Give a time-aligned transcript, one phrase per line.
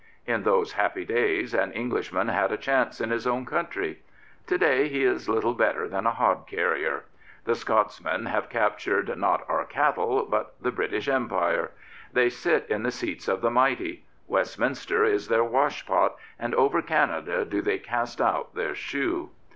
[0.25, 4.01] In those happy days an English man had a chance in his own country.
[4.47, 7.03] To day he is little better than a hod carrier.
[7.45, 11.69] The Scotsmen have captured not our cattle, but the British Empire.
[12.13, 14.03] They sit in the seats of the mighty.
[14.25, 19.29] Westminster is their washpot, and over Canada do they cast out their shoe.